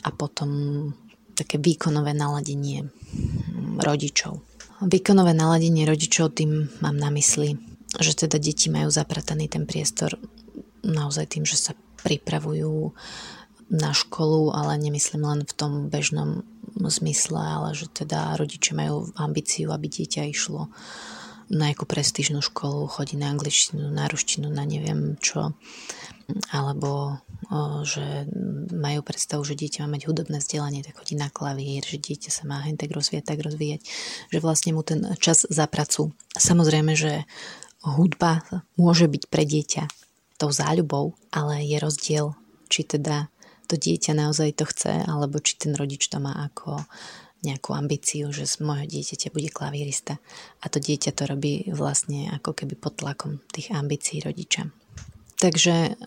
a 0.00 0.08
potom 0.16 0.48
také 1.36 1.60
výkonové 1.60 2.16
naladenie 2.16 2.88
rodičov. 3.76 4.40
Výkonové 4.80 5.36
naladenie 5.36 5.84
rodičov 5.84 6.40
tým 6.40 6.72
mám 6.80 6.96
na 6.96 7.12
mysli, 7.12 7.60
že 8.00 8.16
teda 8.16 8.40
deti 8.40 8.72
majú 8.72 8.88
zaprataný 8.88 9.52
ten 9.52 9.68
priestor 9.68 10.16
naozaj 10.80 11.36
tým, 11.36 11.44
že 11.44 11.60
sa 11.60 11.72
pripravujú 12.00 12.96
na 13.72 13.96
školu, 13.96 14.52
ale 14.52 14.76
nemyslím 14.76 15.24
len 15.24 15.40
v 15.48 15.52
tom 15.56 15.72
bežnom 15.88 16.44
zmysle, 16.74 17.38
ale 17.38 17.72
že 17.72 17.86
teda 17.88 18.36
rodiče 18.36 18.74
majú 18.74 19.08
ambíciu, 19.14 19.70
aby 19.70 19.86
dieťa 19.88 20.22
išlo 20.28 20.68
na 21.52 21.70
nejakú 21.70 21.84
prestížnú 21.84 22.40
školu, 22.40 22.88
chodí 22.88 23.20
na 23.20 23.28
angličtinu, 23.28 23.92
na 23.92 24.08
ruštinu, 24.08 24.48
na 24.48 24.64
neviem 24.64 25.20
čo, 25.20 25.52
alebo 26.48 27.20
o, 27.52 27.84
že 27.84 28.24
majú 28.72 29.04
predstavu, 29.04 29.44
že 29.44 29.52
dieťa 29.52 29.84
má 29.84 29.96
mať 29.96 30.08
hudobné 30.08 30.40
vzdelanie, 30.40 30.80
tak 30.80 30.96
chodí 30.96 31.20
na 31.20 31.28
klavír, 31.28 31.84
že 31.84 32.00
dieťa 32.00 32.30
sa 32.32 32.48
má 32.48 32.64
hen 32.64 32.80
tak 32.80 32.96
rozvíjať, 32.96 33.28
tak 33.28 33.44
rozvíjať, 33.44 33.84
že 34.32 34.38
vlastne 34.40 34.72
mu 34.72 34.80
ten 34.80 35.04
čas 35.20 35.44
za 35.44 35.68
pracu. 35.68 36.16
Samozrejme, 36.32 36.96
že 36.96 37.28
hudba 37.84 38.48
môže 38.80 39.04
byť 39.04 39.28
pre 39.28 39.44
dieťa 39.44 39.84
tou 40.40 40.48
záľubou, 40.48 41.12
ale 41.28 41.60
je 41.60 41.76
rozdiel, 41.76 42.26
či 42.72 42.88
teda 42.88 43.28
to 43.66 43.74
dieťa 43.80 44.12
naozaj 44.16 44.56
to 44.60 44.64
chce, 44.68 45.04
alebo 45.08 45.40
či 45.40 45.56
ten 45.56 45.72
rodič 45.72 46.08
to 46.08 46.20
má 46.20 46.32
ako 46.48 46.84
nejakú 47.44 47.76
ambíciu, 47.76 48.32
že 48.32 48.48
z 48.48 48.64
môjho 48.64 48.88
dieťaťa 48.88 49.28
bude 49.28 49.52
klavírista. 49.52 50.16
A 50.64 50.72
to 50.72 50.80
dieťa 50.80 51.12
to 51.12 51.28
robí 51.28 51.68
vlastne 51.68 52.32
ako 52.32 52.56
keby 52.56 52.72
pod 52.76 52.96
tlakom 52.96 53.44
tých 53.52 53.68
ambícií 53.76 54.24
rodiča. 54.24 54.72
Takže 55.36 56.00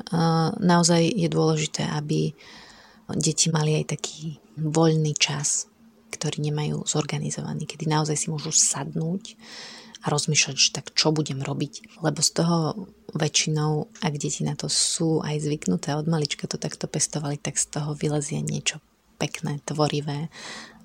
naozaj 0.57 1.13
je 1.13 1.29
dôležité, 1.29 1.85
aby 1.93 2.33
deti 3.13 3.53
mali 3.53 3.77
aj 3.77 3.93
taký 3.93 4.41
voľný 4.57 5.13
čas, 5.13 5.69
ktorý 6.09 6.41
nemajú 6.49 6.89
zorganizovaný, 6.89 7.69
kedy 7.69 7.85
naozaj 7.85 8.17
si 8.17 8.27
môžu 8.33 8.49
sadnúť 8.49 9.37
a 10.07 10.13
rozmýšľať, 10.13 10.55
že 10.55 10.69
tak 10.71 10.95
čo 10.95 11.11
budem 11.11 11.43
robiť. 11.43 11.99
Lebo 11.99 12.23
z 12.23 12.31
toho 12.31 12.57
väčšinou, 13.11 13.91
ak 13.99 14.13
deti 14.15 14.47
na 14.47 14.55
to 14.55 14.71
sú 14.71 15.19
aj 15.19 15.43
zvyknuté 15.43 15.91
od 15.99 16.07
malička 16.07 16.47
to 16.47 16.55
takto 16.55 16.87
pestovali, 16.87 17.35
tak 17.35 17.59
z 17.59 17.67
toho 17.75 17.91
vylezie 17.91 18.39
niečo 18.39 18.79
pekné, 19.19 19.59
tvorivé, 19.67 20.31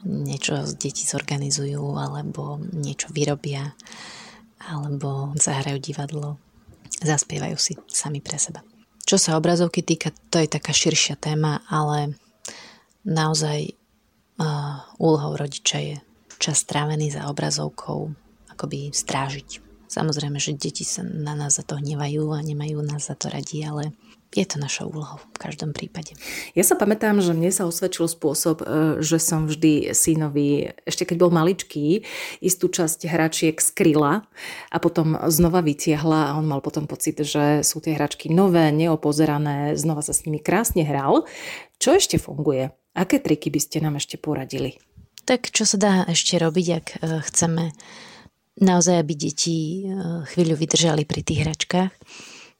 niečo 0.03 0.67
deti 0.75 1.07
zorganizujú, 1.07 1.95
alebo 1.95 2.59
niečo 2.75 3.15
vyrobia, 3.15 3.79
alebo 4.59 5.31
zahrajú 5.39 5.79
divadlo, 5.79 6.43
zaspievajú 6.99 7.57
si 7.63 7.79
sami 7.87 8.19
pre 8.19 8.43
seba. 8.43 8.67
Čo 9.07 9.19
sa 9.19 9.39
obrazovky 9.39 9.87
týka, 9.87 10.11
to 10.31 10.43
je 10.43 10.51
taká 10.51 10.75
širšia 10.75 11.15
téma, 11.19 11.63
ale 11.71 12.19
naozaj 13.07 13.75
uh, 14.39 14.83
úlohou 14.99 15.35
rodiča 15.39 15.79
je 15.79 15.97
čas 16.39 16.63
strávený 16.63 17.15
za 17.15 17.31
obrazovkou, 17.31 18.15
akoby 18.53 18.93
strážiť. 18.93 19.73
Samozrejme, 19.93 20.41
že 20.41 20.57
deti 20.57 20.89
sa 20.89 21.05
na 21.05 21.37
nás 21.37 21.61
za 21.61 21.65
to 21.65 21.77
hnevajú 21.77 22.33
a 22.33 22.41
nemajú 22.41 22.81
nás 22.81 23.13
za 23.13 23.17
to 23.17 23.29
radi, 23.29 23.61
ale 23.61 23.93
je 24.33 24.49
to 24.49 24.57
našou 24.57 24.89
úlohou 24.89 25.21
v 25.21 25.39
každom 25.39 25.77
prípade. 25.77 26.17
Ja 26.57 26.65
sa 26.65 26.73
pamätám, 26.73 27.21
že 27.21 27.37
mne 27.37 27.53
sa 27.53 27.69
osvedčil 27.69 28.09
spôsob, 28.09 28.65
e, 28.65 28.67
že 29.05 29.21
som 29.21 29.45
vždy 29.45 29.93
synovi, 29.93 30.73
ešte 30.89 31.05
keď 31.05 31.17
bol 31.21 31.29
maličký, 31.29 32.09
istú 32.41 32.73
časť 32.73 33.05
hračiek 33.05 33.61
skryla 33.61 34.25
a 34.73 34.77
potom 34.81 35.21
znova 35.29 35.61
vytiahla 35.61 36.33
a 36.33 36.35
on 36.41 36.49
mal 36.49 36.65
potom 36.65 36.89
pocit, 36.89 37.21
že 37.21 37.61
sú 37.61 37.85
tie 37.85 37.93
hračky 37.93 38.33
nové, 38.33 38.73
neopozerané, 38.73 39.77
znova 39.77 40.01
sa 40.01 40.17
s 40.17 40.25
nimi 40.25 40.41
krásne 40.41 40.89
hral. 40.89 41.29
Čo 41.77 42.01
ešte 42.01 42.17
funguje? 42.17 42.73
Aké 42.97 43.21
triky 43.21 43.53
by 43.53 43.61
ste 43.61 43.85
nám 43.85 44.01
ešte 44.01 44.17
poradili? 44.17 44.81
Tak 45.29 45.53
čo 45.53 45.69
sa 45.69 45.77
dá 45.77 45.93
ešte 46.09 46.41
robiť, 46.41 46.67
ak 46.73 46.87
e, 46.89 46.97
chceme 47.29 47.77
naozaj, 48.61 49.01
aby 49.01 49.15
deti 49.17 49.87
e, 49.87 49.97
chvíľu 50.29 50.59
vydržali 50.59 51.09
pri 51.09 51.21
tých 51.25 51.41
hračkách. 51.47 51.93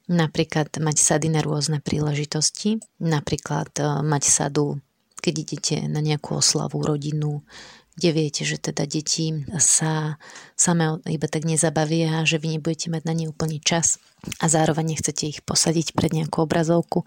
Napríklad 0.09 0.73
mať 0.83 0.97
sady 0.99 1.27
na 1.31 1.45
rôzne 1.45 1.79
príležitosti. 1.79 2.81
Napríklad 2.97 3.69
e, 3.77 3.83
mať 4.01 4.23
sadu, 4.25 4.81
keď 5.21 5.33
idete 5.33 5.75
na 5.85 6.01
nejakú 6.01 6.39
oslavu, 6.39 6.81
rodinu, 6.81 7.45
kde 7.93 8.09
viete, 8.09 8.41
že 8.41 8.57
teda 8.57 8.89
deti 8.89 9.45
sa 9.61 10.17
same 10.57 10.97
iba 11.05 11.27
tak 11.29 11.45
nezabavia, 11.45 12.25
že 12.25 12.41
vy 12.41 12.57
nebudete 12.57 12.89
mať 12.89 13.05
na 13.05 13.13
ne 13.13 13.29
úplný 13.29 13.61
čas 13.61 14.01
a 14.41 14.49
zároveň 14.49 14.97
nechcete 14.97 15.29
ich 15.29 15.45
posadiť 15.45 15.93
pred 15.93 16.09
nejakú 16.09 16.41
obrazovku, 16.41 17.05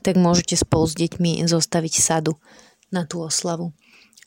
tak 0.00 0.16
môžete 0.16 0.56
spolu 0.56 0.88
s 0.88 0.96
deťmi 0.96 1.44
zostaviť 1.44 1.94
sadu 2.00 2.40
na 2.88 3.04
tú 3.04 3.20
oslavu. 3.20 3.76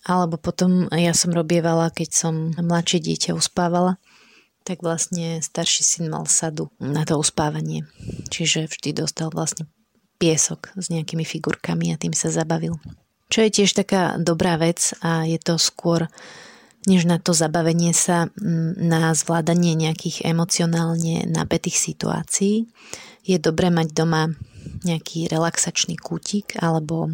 Alebo 0.01 0.41
potom 0.41 0.89
ja 0.89 1.13
som 1.13 1.29
robievala, 1.29 1.93
keď 1.93 2.09
som 2.09 2.33
mladšie 2.57 2.99
dieťa 3.05 3.31
uspávala, 3.37 4.01
tak 4.65 4.81
vlastne 4.85 5.41
starší 5.41 5.81
syn 5.85 6.05
mal 6.09 6.25
sadu 6.29 6.69
na 6.77 7.05
to 7.05 7.17
uspávanie. 7.17 7.85
Čiže 8.29 8.69
vždy 8.69 9.05
dostal 9.05 9.33
vlastne 9.33 9.69
piesok 10.21 10.73
s 10.77 10.93
nejakými 10.93 11.25
figurkami 11.25 11.93
a 11.93 11.99
tým 12.01 12.13
sa 12.13 12.29
zabavil. 12.29 12.77
Čo 13.31 13.47
je 13.47 13.49
tiež 13.49 13.73
taká 13.73 14.21
dobrá 14.21 14.57
vec 14.61 14.93
a 15.01 15.25
je 15.25 15.39
to 15.41 15.57
skôr 15.57 16.09
než 16.89 17.05
na 17.05 17.21
to 17.21 17.33
zabavenie 17.33 17.93
sa 17.93 18.33
na 18.77 19.13
zvládanie 19.13 19.77
nejakých 19.77 20.25
emocionálne 20.25 21.29
napätých 21.29 21.77
situácií. 21.77 22.65
Je 23.21 23.37
dobré 23.37 23.69
mať 23.69 23.93
doma 23.93 24.33
nejaký 24.81 25.29
relaxačný 25.29 25.93
kútik 25.97 26.57
alebo 26.57 27.13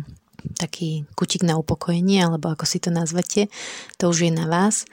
taký 0.56 1.10
kutik 1.18 1.44
na 1.44 1.60
upokojenie, 1.60 2.24
alebo 2.24 2.54
ako 2.54 2.64
si 2.64 2.80
to 2.80 2.94
nazvete, 2.94 3.52
to 4.00 4.08
už 4.08 4.30
je 4.30 4.32
na 4.32 4.48
vás, 4.48 4.88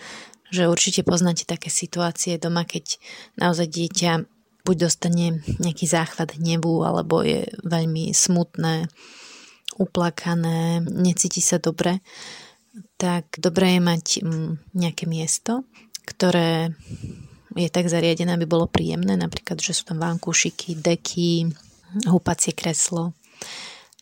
že 0.51 0.71
určite 0.71 1.07
poznáte 1.07 1.47
také 1.47 1.71
situácie 1.71 2.39
doma, 2.39 2.67
keď 2.67 2.99
naozaj 3.39 3.71
dieťa 3.71 4.13
buď 4.65 4.77
dostane 4.81 5.45
nejaký 5.61 5.85
záchvat 5.85 6.41
hnevu, 6.41 6.83
alebo 6.83 7.21
je 7.21 7.45
veľmi 7.63 8.11
smutné, 8.17 8.89
uplakané, 9.79 10.81
necíti 10.87 11.43
sa 11.43 11.59
dobre, 11.59 11.99
tak 12.95 13.27
dobré 13.39 13.79
je 13.79 13.81
mať 13.83 14.05
mm, 14.23 14.53
nejaké 14.75 15.05
miesto, 15.11 15.67
ktoré 16.07 16.71
je 17.55 17.71
tak 17.71 17.87
zariadené, 17.87 18.35
aby 18.35 18.47
bolo 18.47 18.67
príjemné, 18.67 19.15
napríklad, 19.15 19.63
že 19.63 19.75
sú 19.75 19.87
tam 19.87 20.03
vankúšiky, 20.03 20.79
deky, 20.79 21.51
húpacie 22.11 22.51
kreslo, 22.51 23.15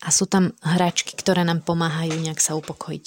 a 0.02 0.09
sú 0.11 0.26
tam 0.26 0.50
hračky, 0.66 1.14
ktoré 1.14 1.47
nám 1.47 1.62
pomáhajú 1.62 2.18
nejak 2.18 2.42
sa 2.42 2.59
upokojiť. 2.59 3.04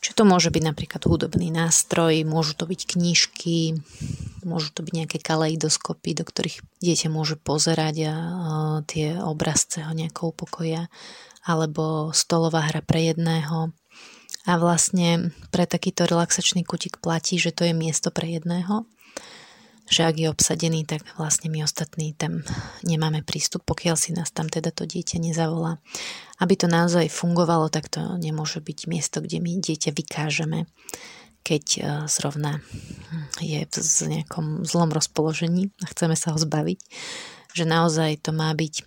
Čo 0.00 0.10
to 0.16 0.22
môže 0.24 0.48
byť 0.48 0.64
napríklad 0.64 1.04
hudobný 1.04 1.52
nástroj, 1.52 2.24
môžu 2.24 2.56
to 2.56 2.64
byť 2.64 2.96
knižky, 2.96 3.76
môžu 4.48 4.72
to 4.72 4.80
byť 4.80 4.94
nejaké 4.96 5.18
kaleidoskopy, 5.20 6.16
do 6.16 6.24
ktorých 6.24 6.64
dieťa 6.80 7.12
môže 7.12 7.36
pozerať 7.36 7.96
a 8.08 8.14
tie 8.88 9.20
obrazce 9.20 9.84
ho 9.84 9.92
nejako 9.92 10.32
upokoja, 10.32 10.88
alebo 11.44 12.16
stolová 12.16 12.64
hra 12.72 12.80
pre 12.80 13.12
jedného. 13.12 13.76
A 14.48 14.56
vlastne 14.56 15.36
pre 15.52 15.68
takýto 15.68 16.08
relaxačný 16.08 16.64
kutik 16.64 17.04
platí, 17.04 17.36
že 17.36 17.52
to 17.52 17.68
je 17.68 17.76
miesto 17.76 18.08
pre 18.08 18.24
jedného 18.40 18.88
že 19.88 20.04
ak 20.04 20.16
je 20.20 20.28
obsadený, 20.28 20.84
tak 20.84 21.04
vlastne 21.16 21.48
my 21.48 21.64
ostatní 21.64 22.12
tam 22.12 22.44
nemáme 22.84 23.24
prístup, 23.24 23.64
pokiaľ 23.64 23.96
si 23.96 24.12
nás 24.12 24.28
tam 24.30 24.46
teda 24.46 24.68
to 24.72 24.84
dieťa 24.84 25.16
nezavolá. 25.20 25.80
Aby 26.38 26.54
to 26.60 26.68
naozaj 26.68 27.08
fungovalo, 27.08 27.72
tak 27.72 27.88
to 27.88 28.00
nemôže 28.20 28.60
byť 28.60 28.78
miesto, 28.86 29.18
kde 29.24 29.40
my 29.40 29.58
dieťa 29.58 29.90
vykážeme, 29.96 30.68
keď 31.42 31.64
e, 31.64 31.80
zrovna 32.06 32.60
je 33.40 33.64
v 33.64 34.20
nejakom 34.20 34.68
zlom 34.68 34.92
rozpoložení 34.92 35.72
a 35.82 35.88
chceme 35.88 36.14
sa 36.14 36.36
ho 36.36 36.38
zbaviť. 36.38 36.80
Že 37.56 37.64
naozaj 37.64 38.28
to 38.28 38.36
má 38.36 38.52
byť 38.52 38.84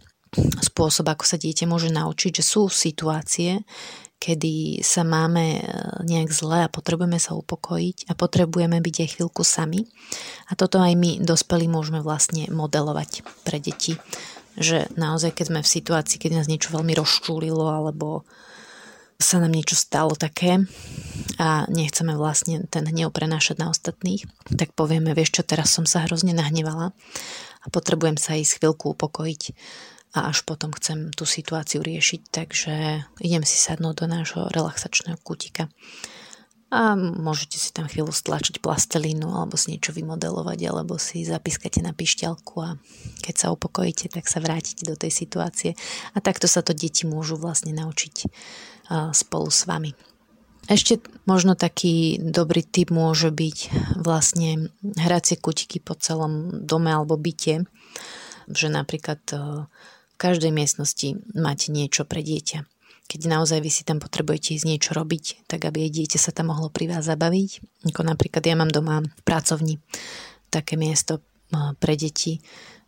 spôsob, 0.63 1.11
ako 1.11 1.25
sa 1.27 1.35
dieťa 1.35 1.67
môže 1.67 1.91
naučiť, 1.91 2.39
že 2.39 2.43
sú 2.45 2.71
situácie, 2.71 3.67
kedy 4.21 4.85
sa 4.85 5.01
máme 5.01 5.57
e, 5.57 5.61
nejak 6.05 6.29
zle 6.29 6.69
a 6.69 6.69
potrebujeme 6.69 7.17
sa 7.17 7.33
upokojiť 7.33 8.05
a 8.05 8.13
potrebujeme 8.13 8.77
byť 8.77 8.95
aj 9.01 9.09
chvíľku 9.17 9.41
sami. 9.41 9.89
A 10.45 10.53
toto 10.53 10.77
aj 10.77 10.93
my, 10.93 11.17
dospelí, 11.25 11.65
môžeme 11.65 12.05
vlastne 12.05 12.45
modelovať 12.53 13.25
pre 13.41 13.57
deti. 13.57 13.97
Že 14.61 14.93
naozaj, 14.93 15.33
keď 15.33 15.45
sme 15.49 15.59
v 15.65 15.73
situácii, 15.73 16.21
keď 16.21 16.31
nás 16.37 16.47
niečo 16.47 16.69
veľmi 16.69 16.93
rozčúlilo 16.93 17.65
alebo 17.65 18.21
sa 19.17 19.41
nám 19.41 19.53
niečo 19.53 19.77
stalo 19.77 20.17
také 20.17 20.65
a 21.37 21.65
nechceme 21.69 22.17
vlastne 22.17 22.65
ten 22.69 22.85
hnev 22.89 23.13
prenášať 23.13 23.61
na 23.61 23.69
ostatných, 23.69 24.25
tak 24.57 24.73
povieme, 24.73 25.13
vieš 25.13 25.39
čo, 25.39 25.41
teraz 25.45 25.73
som 25.73 25.85
sa 25.85 26.05
hrozne 26.09 26.33
nahnevala 26.33 26.93
a 27.61 27.65
potrebujem 27.69 28.17
sa 28.17 28.33
ísť 28.33 28.61
chvíľku 28.61 28.97
upokojiť 28.97 29.41
a 30.11 30.27
až 30.27 30.43
potom 30.43 30.75
chcem 30.75 31.11
tú 31.15 31.23
situáciu 31.23 31.79
riešiť, 31.79 32.21
takže 32.31 32.73
idem 33.23 33.43
si 33.47 33.55
sadnúť 33.55 34.03
do 34.03 34.07
nášho 34.11 34.51
relaxačného 34.51 35.15
kutika. 35.23 35.71
A 36.71 36.95
môžete 36.95 37.59
si 37.59 37.75
tam 37.75 37.91
chvíľu 37.91 38.15
stlačiť 38.15 38.63
plastelínu 38.63 39.27
alebo 39.27 39.59
si 39.59 39.75
niečo 39.75 39.91
vymodelovať 39.91 40.59
alebo 40.71 40.95
si 40.95 41.27
zapískate 41.27 41.83
na 41.83 41.91
pišťalku 41.91 42.55
a 42.63 42.79
keď 43.19 43.35
sa 43.35 43.51
upokojíte, 43.51 44.07
tak 44.07 44.31
sa 44.31 44.39
vrátite 44.39 44.87
do 44.87 44.95
tej 44.95 45.11
situácie. 45.11 45.75
A 46.15 46.23
takto 46.23 46.47
sa 46.47 46.63
to 46.63 46.71
deti 46.71 47.03
môžu 47.03 47.35
vlastne 47.35 47.75
naučiť 47.75 48.15
spolu 49.11 49.51
s 49.51 49.67
vami. 49.67 49.91
Ešte 50.71 51.03
možno 51.27 51.59
taký 51.59 52.15
dobrý 52.23 52.63
tip 52.63 52.87
môže 52.87 53.35
byť 53.35 53.57
vlastne 53.99 54.71
hracie 54.95 55.35
kutiky 55.35 55.83
po 55.83 55.99
celom 55.99 56.63
dome 56.63 56.87
alebo 56.87 57.19
byte, 57.19 57.67
že 58.47 58.67
napríklad 58.71 59.19
každej 60.21 60.53
miestnosti 60.53 61.17
máte 61.33 61.73
niečo 61.73 62.05
pre 62.05 62.21
dieťa. 62.21 62.69
Keď 63.09 63.21
naozaj 63.25 63.59
vy 63.65 63.71
si 63.73 63.81
tam 63.81 63.97
potrebujete 63.97 64.53
ísť 64.53 64.69
niečo 64.69 64.93
robiť, 64.93 65.49
tak 65.49 65.65
aby 65.65 65.89
aj 65.89 65.91
dieťa 65.97 66.19
sa 66.21 66.29
tam 66.29 66.53
mohlo 66.53 66.69
pri 66.69 66.93
vás 66.93 67.09
zabaviť. 67.09 67.81
Ako 67.89 68.05
napríklad 68.05 68.45
ja 68.45 68.53
mám 68.53 68.69
doma 68.69 69.01
v 69.01 69.21
pracovni 69.25 69.81
také 70.53 70.77
miesto 70.77 71.25
pre 71.81 71.97
deti, 71.99 72.39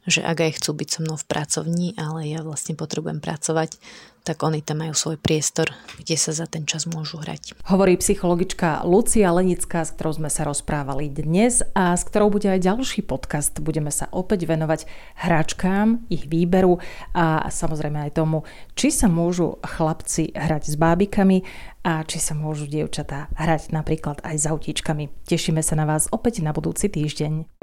že 0.07 0.23
ak 0.23 0.37
aj 0.43 0.51
chcú 0.59 0.71
byť 0.83 0.87
so 0.89 0.99
mnou 1.03 1.17
v 1.19 1.29
pracovni, 1.29 1.87
ale 1.95 2.27
ja 2.27 2.43
vlastne 2.43 2.75
potrebujem 2.75 3.23
pracovať, 3.23 3.79
tak 4.23 4.39
oni 4.39 4.63
tam 4.63 4.79
majú 4.79 4.95
svoj 4.95 5.19
priestor, 5.19 5.75
kde 5.99 6.15
sa 6.15 6.31
za 6.31 6.47
ten 6.47 6.63
čas 6.63 6.87
môžu 6.87 7.19
hrať. 7.19 7.59
Hovorí 7.67 7.99
psychologička 7.99 8.87
Lucia 8.87 9.27
Lenická, 9.35 9.83
s 9.83 9.91
ktorou 9.91 10.15
sme 10.15 10.31
sa 10.31 10.47
rozprávali 10.47 11.11
dnes 11.11 11.59
a 11.75 11.91
s 11.91 12.07
ktorou 12.07 12.31
bude 12.31 12.47
aj 12.47 12.63
ďalší 12.63 13.03
podcast. 13.03 13.51
Budeme 13.59 13.91
sa 13.91 14.07
opäť 14.15 14.47
venovať 14.47 14.87
hračkám, 15.19 16.07
ich 16.07 16.31
výberu 16.31 16.79
a 17.11 17.51
samozrejme 17.51 18.07
aj 18.07 18.15
tomu, 18.15 18.47
či 18.79 18.95
sa 18.95 19.11
môžu 19.11 19.59
chlapci 19.59 20.31
hrať 20.31 20.71
s 20.71 20.75
bábikami 20.79 21.43
a 21.83 22.07
či 22.07 22.23
sa 22.23 22.31
môžu 22.31 22.63
dievčatá 22.63 23.27
hrať 23.35 23.75
napríklad 23.75 24.23
aj 24.23 24.35
s 24.39 24.45
autíčkami. 24.47 25.11
Tešíme 25.27 25.59
sa 25.59 25.75
na 25.75 25.83
vás 25.83 26.07
opäť 26.15 26.39
na 26.39 26.55
budúci 26.55 26.87
týždeň. 26.87 27.62